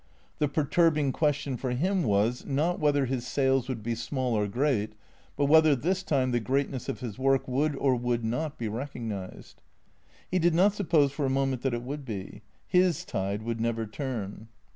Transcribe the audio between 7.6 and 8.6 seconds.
or would not